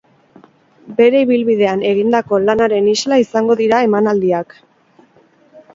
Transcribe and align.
Bere 1.01 1.21
ibilbidean 1.25 1.83
egindako 1.91 2.41
lanaren 2.47 2.89
isla 2.95 3.21
izango 3.27 3.61
dira 3.61 3.85
emanaldiak. 3.91 4.57